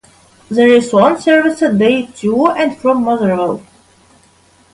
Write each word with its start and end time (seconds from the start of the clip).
There 0.49 0.67
is 0.67 0.91
one 0.91 1.19
service 1.21 1.61
a 1.61 1.71
day 1.71 2.07
to 2.07 2.47
and 2.47 2.75
from 2.75 3.03
Motherwell. 3.05 3.61